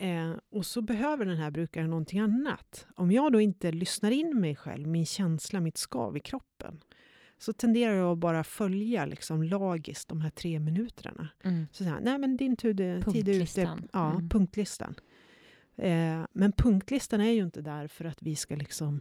[0.00, 2.86] Eh, och så behöver den här brukaren någonting annat.
[2.96, 6.80] Om jag då inte lyssnar in mig själv, min känsla, mitt skav i kroppen,
[7.38, 11.28] så tenderar jag att bara följa liksom lagiskt de här tre minuterna.
[11.44, 11.66] Mm.
[11.72, 13.04] Så säger han, nej men din tid, tid är ute.
[13.04, 13.88] Punktlistan.
[13.92, 14.28] Ja, Mm.
[14.28, 14.94] punktlistan.
[15.76, 19.00] Eh, men punktlistan är ju inte där för att vi ska liksom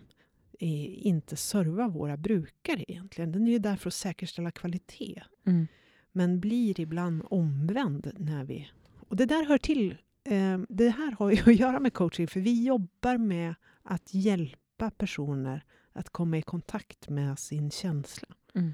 [0.60, 3.32] eh, inte serva våra brukare egentligen.
[3.32, 5.24] Den är ju där för att säkerställa kvalitet.
[5.46, 5.68] Mm.
[6.12, 8.70] Men blir ibland omvänd när vi...
[9.10, 9.98] Och det där hör till.
[10.24, 14.92] Eh, det här har ju att göra med coaching, för vi jobbar med att hjälpa
[14.92, 18.28] personer att komma i kontakt med sin känsla.
[18.54, 18.74] Mm.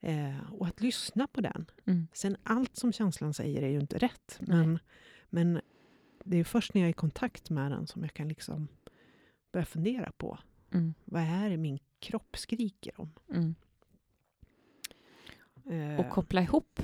[0.00, 1.70] Eh, och att lyssna på den.
[1.86, 2.06] Mm.
[2.12, 4.38] Sen allt som känslan säger är ju inte rätt.
[4.40, 4.78] Men,
[5.28, 5.60] men
[6.24, 8.68] det är först när jag är i kontakt med den som jag kan liksom
[9.52, 10.38] börja fundera på
[10.72, 10.94] Mm.
[11.04, 13.12] Vad är det min kropp skriker om?
[13.34, 13.54] Mm.
[15.70, 16.82] Eh, Och koppla ihop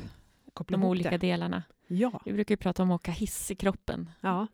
[0.57, 1.17] koppla de ihop olika det.
[1.19, 1.63] delarna.
[1.87, 4.11] Ja, Vi brukar ju prata om att åka hiss i kroppen.
[4.21, 4.47] ja,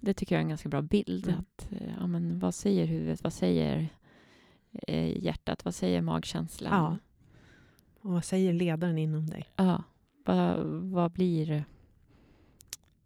[0.00, 1.28] Det tycker jag är en ganska bra bild.
[1.28, 1.40] Mm.
[1.40, 3.22] Att, eh, ja, men vad säger huvudet?
[3.22, 3.88] Vad säger
[4.88, 5.64] eh, hjärtat?
[5.64, 6.72] Vad säger magkänslan?
[6.72, 6.96] ja.
[8.00, 9.44] Och vad säger ledaren inom dig?
[9.56, 9.82] Ja,
[10.24, 10.58] vad,
[10.90, 11.64] vad blir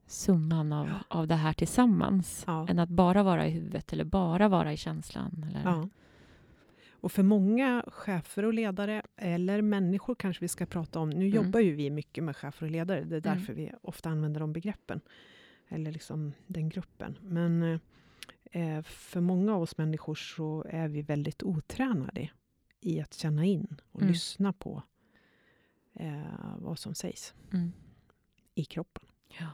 [0.07, 0.95] summan av, Ja.
[1.09, 2.45] av det här tillsammans?
[2.47, 2.69] Ja.
[2.69, 5.45] Än att bara vara i huvudet eller bara vara i känslan.
[5.49, 5.63] Eller?
[5.65, 5.89] Ja.
[7.07, 11.11] Och för många chefer och ledare, eller människor kanske vi ska prata om.
[11.11, 11.29] Nu Mm.
[11.45, 13.05] jobbar ju vi mycket med chefer och ledare.
[13.05, 13.39] Det är Mm.
[13.39, 15.01] därför vi ofta använder de begreppen.
[15.69, 17.19] Eller liksom den gruppen.
[17.23, 17.81] Men
[18.53, 22.31] eh, för många av oss människor så är vi väldigt otränade
[22.81, 24.13] i att känna in och Mm.
[24.13, 24.83] lyssna på
[25.95, 27.73] eh, vad som sägs Mm.
[28.55, 29.05] i kroppen.
[29.39, 29.49] Ja.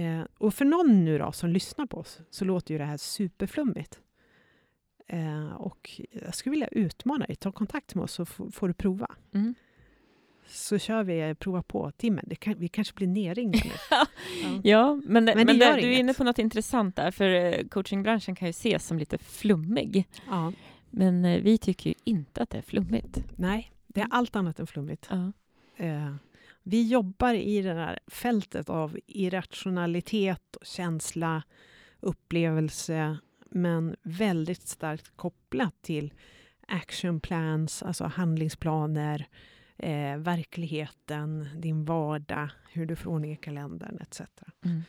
[0.00, 2.96] Eh, och för någon nu då som lyssnar på oss så låter ju det här
[2.96, 4.00] superflummigt.
[5.12, 7.36] Eh, och jag skulle vilja utmana dig.
[7.36, 9.06] Ta kontakt med oss så får du prova.
[9.34, 9.54] Mm.
[10.46, 12.24] Så kör vi prova på-timmen.
[12.38, 13.70] Kan, vi kanske blir nerringda nu.
[13.90, 14.06] Ja.
[14.64, 18.34] Ja, men, men, det där- du är inne på något intressant där, för eh, coachingbranschen
[18.34, 20.08] kan ju ses som lite flummig.
[20.28, 20.52] Ja.
[20.90, 23.24] Men eh, vi tycker ju inte att det är flummigt.
[23.36, 25.08] Nej, det är allt annat än flummigt.
[25.10, 25.32] Ja.
[25.84, 26.14] Eh,
[26.62, 31.42] vi jobbar i det här fältet av irrationalitet, känsla,
[32.00, 33.18] upplevelse,
[33.50, 36.12] men väldigt starkt kopplat till
[36.68, 39.26] action plans, alltså handlingsplaner,
[39.76, 44.20] eh, verkligheten, din vardag, hur du får ordning i kalendern etc.
[44.64, 44.82] Mm.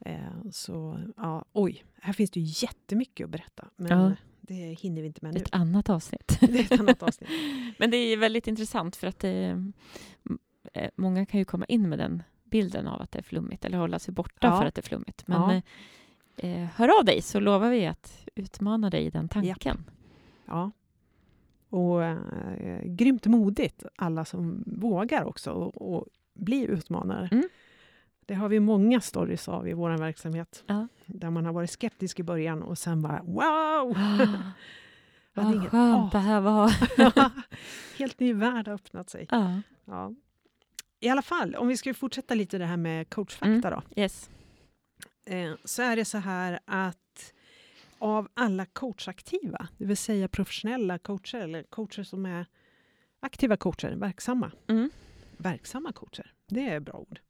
[0.00, 4.12] Eh, så ja, oj, här finns det ju jättemycket att berätta, men Ja.
[4.40, 5.40] det hinner vi inte med nu.
[5.40, 6.38] Ett annat avsnitt.
[6.40, 7.30] Det är ett annat avsnitt.
[7.78, 9.72] Men det är väldigt intressant för att eh, m-
[10.74, 13.78] eh, många kan ju komma in med den bilden av att det är flummigt eller
[13.78, 14.58] hålla sig borta Ja.
[14.60, 15.26] för att det är flummigt.
[15.28, 15.62] Men Ja.
[16.38, 19.84] Eh, hör av dig så lovar vi att utmana dig i den tanken.
[20.46, 20.70] Ja.
[21.70, 27.28] Och eh, grymt modigt, alla som vågar också och, och bli utmanare.
[27.32, 27.48] Mm.
[28.26, 30.64] Det har vi många stories av i vår verksamhet.
[30.66, 30.88] Ja.
[31.06, 33.96] Där man har varit skeptisk i början och sen bara wow!
[35.34, 36.72] Vad Hade ingen- skönt det här var.
[37.98, 39.26] Helt ny värld har öppnat sig.
[39.30, 39.60] ja.
[39.84, 40.12] Ja.
[41.00, 43.82] I alla fall, om vi ska fortsätta lite det här med coachfakta då.
[43.96, 44.30] Yes.
[45.28, 47.34] Eh, så är det så här att
[47.98, 52.46] av alla coachaktiva, det vill säga professionella coacher eller coacher som är
[53.20, 54.90] aktiva coacher, verksamma, Mm.
[55.36, 57.20] verksamma coacher, det är bra ord,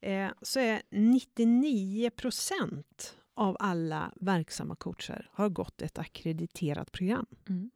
[0.00, 7.70] eh, så är 99 procent av alla verksamma coacher har gått ett akkrediterat program, Mm.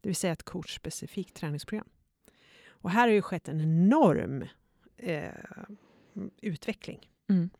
[0.00, 1.88] det vill säga ett coachspecifikt träningsprogram.
[2.68, 4.44] Och här har ju skett en enorm
[4.96, 5.32] eh,
[6.40, 7.10] utveckling.
[7.28, 7.50] Mm.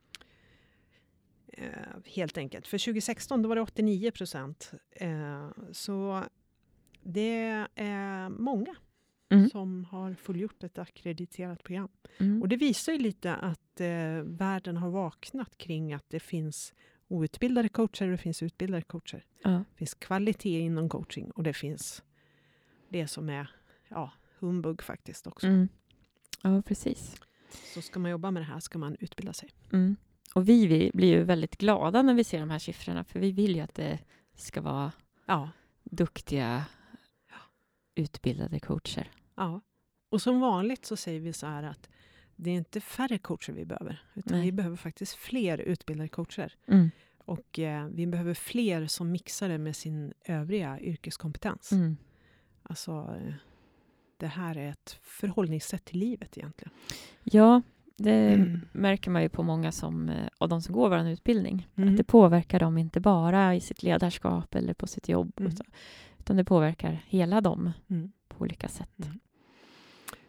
[1.53, 1.73] Eh,
[2.05, 2.67] helt enkelt.
[2.67, 4.73] För 2016 då var det 89 procent.
[4.91, 6.25] Eh, så
[7.03, 8.75] det är många
[9.29, 9.51] Mm.
[9.51, 11.89] som har fullgjort ett akkrediterat program.
[12.19, 12.43] Mm.
[12.43, 16.75] Och det visar ju lite att eh, världen har vaknat kring att det finns
[17.09, 19.25] outbildade coacher och det finns utbildade coacher.
[19.43, 19.51] Ja.
[19.51, 22.03] Det finns kvalitet inom coaching och det finns
[22.89, 23.51] det som är
[23.89, 25.47] ja, humbug faktiskt också.
[25.47, 25.69] Mm.
[26.43, 27.17] ja, precis.
[27.75, 29.51] Så ska man jobba med det här ska man utbilda sig.
[29.73, 29.97] Mm.
[30.35, 33.33] Och vi, vi blir ju väldigt glada när vi ser de här siffrorna, för vi
[33.33, 33.99] vill ju att det
[34.35, 34.93] ska vara
[35.27, 35.51] Ja,
[35.85, 36.65] duktiga,
[37.95, 39.11] utbildade coacher.
[39.35, 39.61] Ja.
[40.09, 41.89] Och som vanligt så säger vi så här att
[42.37, 44.47] det är inte färre coacher vi behöver, utan Nej.
[44.47, 46.55] vi behöver faktiskt fler utbildade coacher.
[46.67, 46.91] Mm.
[47.19, 51.73] Och eh, vi behöver fler som mixar det med sin övriga yrkeskompetens.
[51.73, 51.97] Mm.
[52.63, 53.35] Alltså, eh,
[54.17, 56.73] det här är ett förhållningssätt till livet egentligen.
[57.23, 57.63] Ja,
[58.03, 58.61] det Mm.
[58.73, 61.69] märker man ju på många som, eh, av de som går vår utbildning.
[61.77, 61.89] Mm.
[61.91, 65.53] Att det påverkar dem inte bara i sitt ledarskap eller på sitt jobb, Mm.
[65.53, 65.67] utan-
[66.19, 68.13] utan det påverkar hela dem Mm.
[68.29, 68.91] på olika sätt.
[69.05, 69.19] Mm.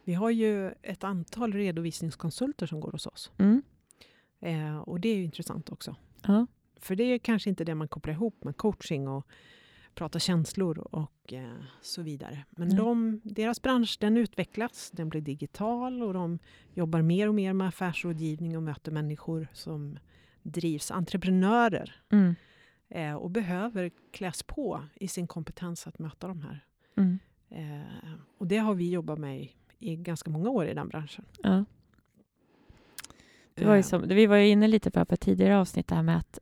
[0.03, 3.31] Vi har ju ett antal redovisningskonsulter som går hos oss.
[3.37, 3.61] Mm.
[4.41, 5.95] Eh, och det är ju intressant också.
[6.27, 6.47] Ja.
[6.79, 9.27] För det är kanske inte det man kopplar ihop med coaching och
[9.95, 12.45] prata känslor och eh, så vidare.
[12.49, 12.77] Men Nej.
[12.77, 16.39] de, deras bransch den utvecklas, den blir digital och de
[16.73, 19.99] jobbar mer och mer med affärsrådgivning och möter människor som
[20.43, 22.35] drivs, entreprenörer Mm.
[22.89, 26.65] eh, och behöver kläs på i sin kompetens att möta de här.
[26.97, 27.19] Mm.
[27.49, 31.25] Eh, och det har vi jobbat med i, i ganska många år i den branschen.
[31.43, 31.65] Ja.
[33.55, 35.95] Det var Eh, som, vi var ju inne lite på, på ett tidigare avsnitt, det
[35.95, 36.39] här med att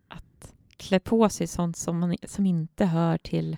[0.82, 3.58] klä på sig sånt som, man, som inte hör till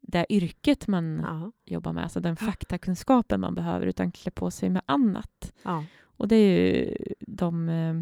[0.00, 4.70] det yrket man ja, jobbar med, alltså den faktakunskapen man behöver, utan klä på sig
[4.70, 5.52] med annat.
[5.62, 5.84] ja,
[6.16, 7.94] Och det är ju de eh,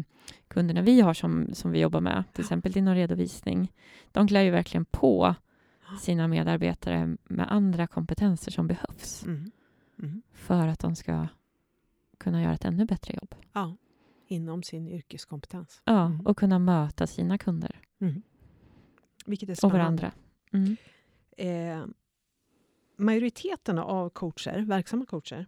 [0.47, 3.71] kunderna vi har som, som vi jobbar med, till exempel inom redovisning.
[4.11, 5.35] De klär ju verkligen på
[6.01, 9.51] sina medarbetare med andra kompetenser som behövs Mm.
[9.99, 10.21] Mm.
[10.33, 11.27] för att de ska
[12.17, 13.35] kunna göra ett ännu bättre jobb.
[13.53, 13.75] Ja,
[14.27, 15.81] inom sin yrkeskompetens.
[15.85, 16.21] Ja, Mm.
[16.27, 18.21] och kunna möta sina kunder Mm.
[19.25, 19.79] Vilket är och spännande.
[19.79, 20.11] varandra.
[20.53, 20.75] Mm.
[21.37, 21.85] Eh,
[22.97, 25.45] majoriteten av coacher, verksamma coacher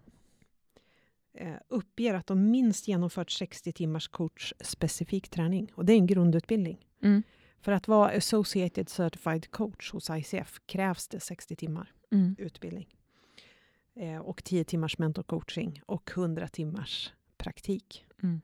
[1.34, 5.72] eh, uppger att de minst genomfört 60 timmars coachspecifik träning.
[5.76, 6.86] Och det är en grundutbildning.
[7.02, 7.24] Mm.
[7.62, 12.36] För att vara Associated Certified Coach hos ICF krävs det 60 timmar Mm.
[12.40, 12.96] utbildning.
[13.96, 18.06] Eh, och 10 timmars mentorcoaching och 100 timmars praktik.
[18.24, 18.42] Mm.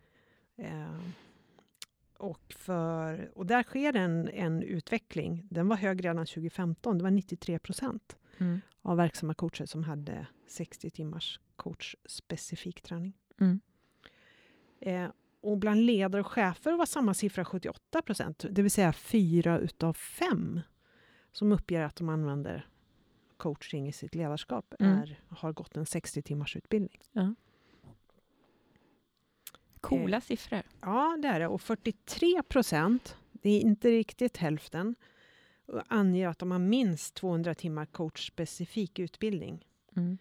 [0.58, 1.00] Eh,
[2.22, 5.48] och, för, och där sker en, en utveckling.
[5.50, 6.98] Den var hög redan 2015.
[6.98, 8.62] Det var 93 procent Mm.
[8.82, 13.14] av verksamma coacher som hade 60 timmars coachspecifik träning.
[13.40, 13.60] Mm.
[14.80, 15.10] Eh,
[15.42, 19.94] och bland ledare och chefer var samma siffra 78 procent, det vill säga fyra utav
[19.94, 20.60] fem
[21.32, 22.68] som uppger att de använder
[23.38, 24.98] coaching i sitt ledarskap Mm.
[24.98, 27.00] är, har gått en 60 timmars utbildning.
[29.82, 30.62] Coola siffror.
[30.82, 31.48] Ja, det är det.
[31.48, 34.96] Och 43 procent, det är inte riktigt hälften,
[35.88, 39.66] anger att de har minst 200 timmar coachspecifik utbildning.
[39.96, 40.18] Mm.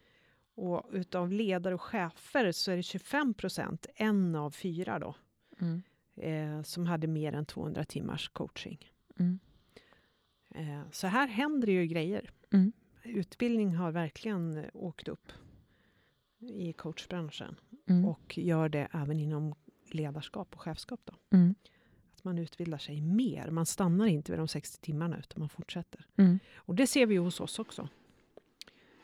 [0.54, 5.14] Och utav ledare och chefer så är det 25 procent, en av fyra då,
[5.60, 5.82] Mm.
[6.16, 8.90] eh, som hade mer än 200 timmars coaching.
[9.18, 9.38] Mm.
[10.54, 12.30] Eh, så här händer ju grejer.
[12.52, 12.72] Mm.
[13.02, 15.32] Utbildning har verkligen eh, åkt upp
[16.40, 18.04] i coachbranschen Mm.
[18.04, 19.54] och gör det även inom
[19.90, 21.00] ledarskap och chefskap.
[21.04, 21.14] Då.
[21.36, 21.54] Mm.
[22.16, 23.50] Att man utbildar sig mer.
[23.50, 26.06] Man stannar inte vid de 60 timmarna utan man fortsätter.
[26.16, 26.38] Mm.
[26.54, 27.88] Och det ser vi hos oss också.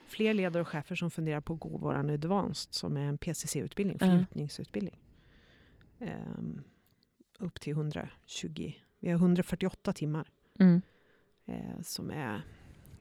[0.07, 3.99] Fler ledare och chefer som funderar på att gå vår Advanced som är en PCC-utbildning,
[3.99, 4.99] fördjupningsutbildning.
[5.99, 6.62] Ehm,
[7.38, 10.83] upp till 120, vi har 148 timmar Mm.
[11.46, 12.42] eh, som är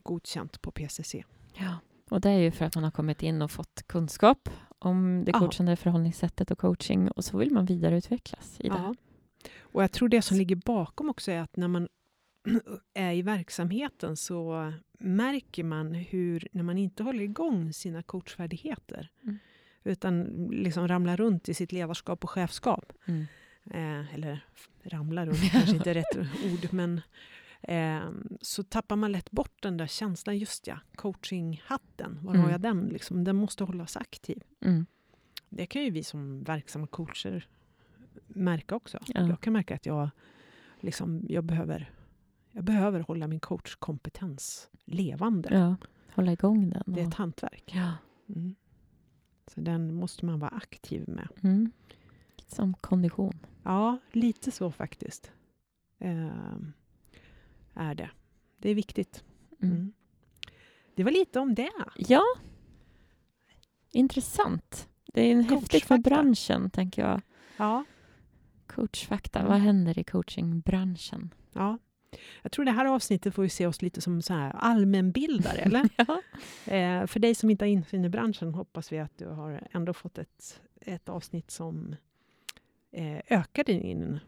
[0.04, 1.16] godkänt på PCC.
[1.54, 1.78] Ja,
[2.10, 5.32] och det är ju för att man har kommit in och fått kunskap om det
[5.32, 8.76] coachande förhållningssättet och coaching och så vill man vidareutvecklas i det.
[8.76, 8.96] Ja.
[9.60, 11.88] Och jag tror det som ligger bakom också är att när man
[12.94, 19.40] är i verksamheten så märker man hur, när man inte håller igång sina coachfärdigheter, Mm.
[19.84, 23.26] utan liksom ramlar runt i sitt ledarskap och chefskap, Mm.
[23.72, 24.46] eh, eller
[24.84, 26.18] ramlar runt kanske inte är rätt
[26.54, 27.02] ord, men
[27.68, 28.10] eh,
[28.42, 32.44] så tappar man lätt bort den där känslan, just ja, coachinghatten, var Mm.
[32.44, 32.86] har jag den?
[32.86, 34.44] Liksom, den måste hållas aktiv.
[34.62, 34.86] Mm.
[35.50, 37.48] Det kan ju vi som verksamma coacher
[38.28, 39.00] märka också.
[39.08, 39.28] Ja.
[39.28, 40.10] Jag kan märka att jag,
[40.80, 41.92] liksom, jag, behöver,
[42.52, 45.50] jag behöver hålla min coachkompetens levande.
[45.52, 45.76] Ja,
[46.16, 46.84] hålla igång den.
[46.86, 47.72] Det är och- ett hantverk.
[47.76, 47.92] ja.
[48.30, 48.56] Mm.
[49.48, 51.28] Så den måste man vara aktiv med.
[51.44, 51.72] Mm.
[52.48, 53.40] Som kondition.
[53.64, 55.32] Ja, lite så faktiskt.
[56.00, 56.74] Ehm,
[57.76, 58.10] är det.
[58.58, 59.24] Det är viktigt.
[59.62, 59.76] Mm.
[59.76, 59.94] Mm.
[60.96, 61.72] Det var lite om det.
[61.98, 62.24] Ja,
[63.92, 64.90] intressant.
[65.14, 67.22] Det är en häftigt för branschen, tänker jag.
[67.58, 67.86] Ja,
[68.68, 69.52] Coachfakta, Mm.
[69.52, 71.34] vad händer i coachingbranschen?
[71.54, 71.78] ja.
[72.42, 75.90] Jag tror det här avsnittet får vi se oss lite som så här allmänbildare, eller?
[75.96, 76.22] Ja.
[76.74, 79.94] Eh, för dig som inte har insyn i branschen hoppas vi att du har ändå
[79.94, 81.96] fått ett, ett avsnitt som
[82.92, 84.20] eh, ökar din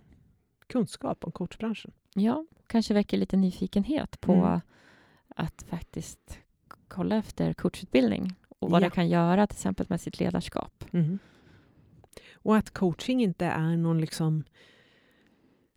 [0.67, 1.91] kunskap om coachbranschen.
[2.19, 4.59] Ja, kanske väcker lite nyfikenhet på Mm.
[5.27, 6.39] att faktiskt
[6.87, 8.85] kolla efter coachutbildning och vad Ja.
[8.85, 10.83] det kan göra till exempel med sitt ledarskap.
[12.33, 14.43] Och att coaching inte är någon liksom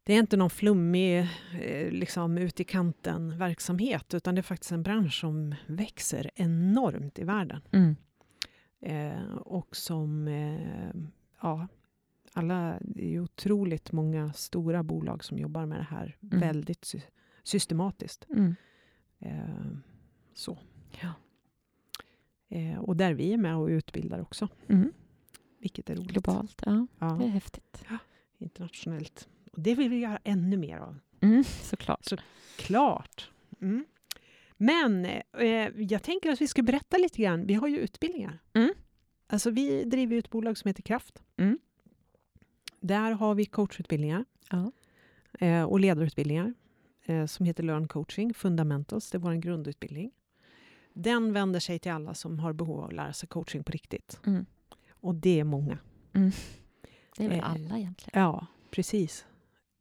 [0.04, 1.18] det är inte någon flummig,
[1.60, 7.18] eh, liksom ut i kanten verksamhet, utan det är faktiskt en bransch som växer enormt
[7.18, 7.60] i världen.
[7.72, 7.96] Mm.
[8.82, 10.90] Eh, och som, eh,
[11.42, 11.68] ja,
[12.32, 16.40] alla, det är ju otroligt många stora bolag som jobbar med det här Mm.
[16.40, 17.00] väldigt sy-
[17.42, 18.26] systematiskt.
[18.30, 18.54] Mm.
[19.18, 19.76] Eh,
[20.34, 20.58] så.
[21.02, 21.12] Ja.
[22.48, 24.92] Eh, och där vi är med och utbildar också, Mm.
[25.58, 26.10] vilket är roligt.
[26.10, 26.86] Globalt, ja.
[26.98, 27.84] Ja, Det är häftigt.
[28.38, 29.28] internationellt.
[29.52, 30.96] Och det vill vi göra ännu mer av.
[31.20, 32.08] Mm, såklart.
[32.56, 33.30] Klart!
[33.60, 33.84] Mm.
[34.56, 37.46] Men eh, jag tänker att vi ska berätta lite grann.
[37.46, 38.38] Vi har ju utbildningar.
[38.52, 38.70] Mm.
[39.26, 41.22] Alltså vi driver ju ett bolag som heter Kraft.
[41.36, 41.58] Mm.
[42.80, 44.72] Där har vi coachutbildningar Ja.
[45.40, 46.54] eh, och ledarutbildningar
[47.04, 49.10] eh, som heter Learn Coaching Fundamentals.
[49.10, 50.10] Det är vår grundutbildning.
[50.92, 54.20] Den vänder sig till alla som har behov av att lära sig coaching på riktigt.
[54.26, 54.46] Mm.
[54.90, 55.78] Och det är många.
[57.16, 58.22] Det är väl Eh, alla egentligen.
[58.22, 59.26] Ja, precis.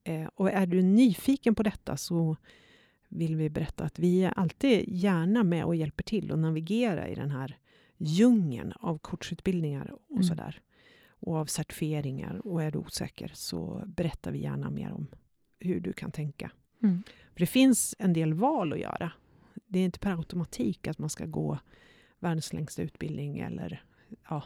[0.04, 2.38] Eh, och är du nyfiken på detta så
[3.08, 7.16] vill vi berätta att vi är alltid gärna med och hjälper till att navigera i
[7.16, 7.58] den här
[7.98, 10.24] djungeln av coachutbildningar och Mm.
[10.24, 10.62] sådär.
[11.30, 12.48] Och av certifieringar.
[12.48, 15.08] Och är du osäker så berättar vi gärna mer om
[15.60, 16.52] hur du kan tänka.
[16.84, 17.04] Mm.
[17.34, 19.12] För det finns en del val att göra.
[19.68, 21.60] Det är inte per automatik att man ska gå
[22.20, 23.84] världens längsta utbildning eller
[24.30, 24.44] ja,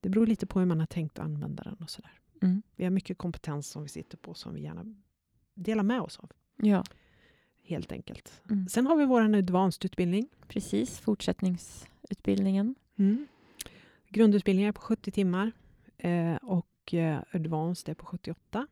[0.00, 2.20] det beror lite på hur man har tänkt att använda den och sådär.
[2.42, 2.62] Mm.
[2.76, 4.94] Vi har mycket kompetens som vi sitter på som vi gärna
[5.54, 6.84] delar med oss av, Ja,
[7.62, 8.42] helt enkelt.
[8.50, 8.68] mm.
[8.68, 10.28] Sen har vi vår advanced-utbildning.
[10.48, 10.98] precis.
[11.00, 12.74] Fortsättningsutbildningen.
[12.96, 13.26] Mm.
[14.08, 15.52] Grundutbildningen är på 70 timmar
[16.42, 18.66] och eh, advanced är på 78.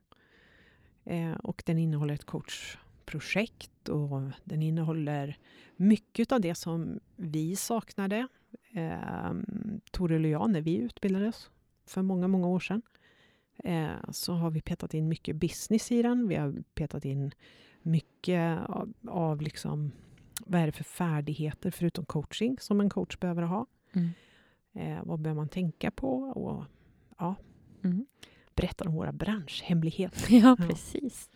[1.05, 5.39] Eh, och den innehåller ett coachprojekt och den innehåller
[5.77, 8.29] mycket av det som vi saknade,
[8.73, 9.33] eh,
[9.91, 11.51] Toril och jag, när vi utbildades
[11.87, 12.83] för många, många år sedan.
[13.65, 16.29] Eh, så har vi petat in mycket business i den.
[16.29, 17.31] Vi har petat in
[17.83, 19.93] mycket av, av liksom,
[20.41, 23.67] vad är det för färdigheter förutom coaching som en coach behöver ha.
[23.93, 24.11] Mm.
[24.73, 26.23] Eh, vad behöver man tänka på?
[26.23, 26.65] Och
[27.25, 27.35] ja,
[27.89, 28.07] Mm.
[28.55, 30.27] berättar om våra branschhemligheter.
[30.35, 31.31] Ja, precis.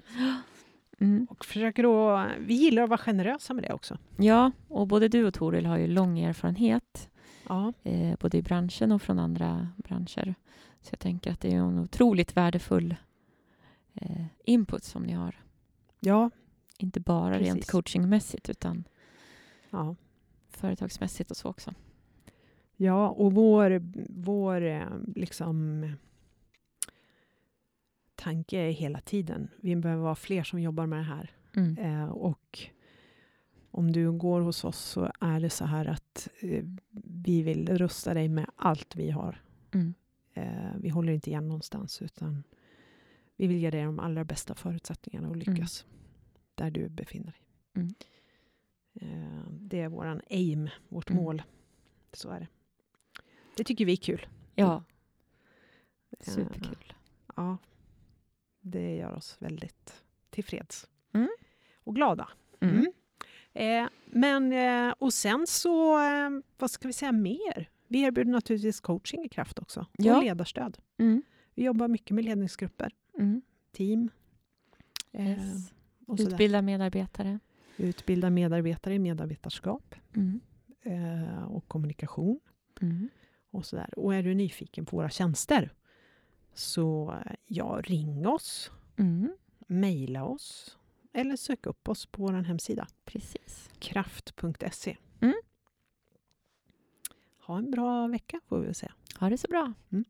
[1.01, 1.27] Mm.
[1.31, 3.99] Och försöker då, vi gillar att vara generösa med det också.
[4.17, 7.11] Ja, och både du och Toril har ju lång erfarenhet,
[7.49, 10.35] Ja, eh, både i branschen och från andra branscher.
[10.81, 12.97] Så jag tänker att det är en otroligt värdefull
[13.95, 15.35] eh, input som ni har.
[16.01, 16.31] ja,
[16.79, 17.71] Inte bara rent Precis.
[17.71, 18.85] coachingmässigt, utan
[19.71, 19.97] ja.
[20.51, 21.75] företagsmässigt och så också.
[22.81, 25.87] Ja och vår, vår eh, liksom
[28.15, 31.31] tanke är hela tiden, vi behöver vara fler som jobbar med det här.
[31.57, 31.79] Mm.
[31.79, 32.59] Eh, och
[33.71, 36.65] om du går hos oss så är det så här att eh,
[37.05, 39.43] vi vill rusta dig med allt vi har.
[39.75, 39.95] Mm.
[40.35, 42.43] Eh, vi håller inte igen någonstans utan
[43.37, 45.87] vi vill ge dig de allra bästa förutsättningarna att lyckas
[46.55, 47.43] där du befinner dig.
[47.75, 47.95] Mm.
[48.95, 51.23] Eh, det är våran aim, vårt Mm.
[51.23, 51.43] mål.
[52.13, 52.49] Så är det.
[53.59, 54.27] Det tycker vi är kul.
[54.55, 54.85] Ja,
[56.21, 56.93] Eh, superkul.
[57.37, 57.57] Ja,
[58.61, 60.89] det gör oss väldigt tillfreds.
[61.13, 61.29] Mm.
[61.85, 62.29] Och glada.
[62.61, 62.75] Mm.
[62.77, 62.93] Mm.
[63.85, 67.71] Eh, men, eh, och sen så, eh, vad ska vi säga mer?
[67.89, 69.87] Vi erbjuder naturligtvis coaching i kraft också.
[69.99, 70.17] Ja.
[70.17, 70.79] Och ledarstöd.
[70.99, 71.23] Mm.
[71.55, 73.43] Vi jobbar mycket med ledningsgrupper, Mm.
[73.73, 74.11] team.
[75.13, 75.73] Eh, Yes.
[76.07, 76.23] sådär.
[76.33, 77.39] Utbilda medarbetare.
[77.77, 80.41] Utbilda medarbetare i medarbetarskap Mm.
[80.83, 82.41] eh, och kommunikation.
[82.83, 83.09] Mm.
[83.51, 83.99] Och, sådär.
[83.99, 85.73] och är du nyfiken på våra tjänster
[86.55, 89.37] så eh, ja, ring oss, Mm.
[89.67, 90.77] mejla oss
[91.13, 93.71] eller sök upp oss på vår hemsida Precis.
[93.79, 94.97] kraft.se.
[95.21, 95.35] Mm.
[97.47, 98.93] Ha en bra vecka får vi väl säga.
[99.21, 99.73] Ha det så bra.
[99.93, 100.05] Mm.